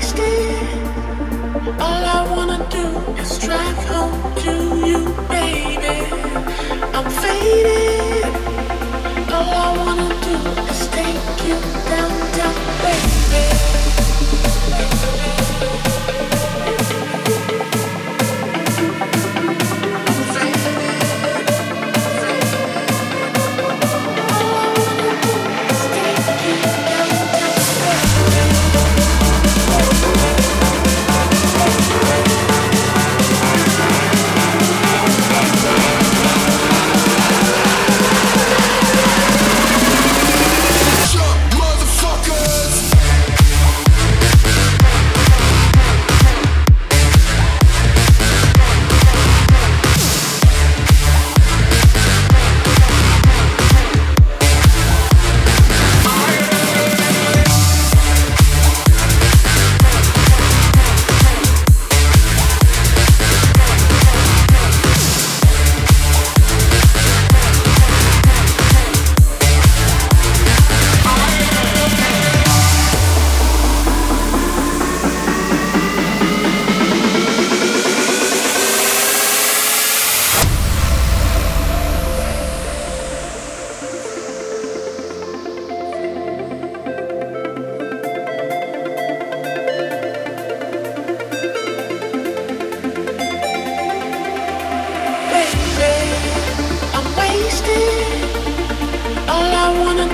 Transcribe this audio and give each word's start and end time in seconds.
wasted 0.00 0.79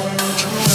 want 0.00 0.64
you. 0.64 0.69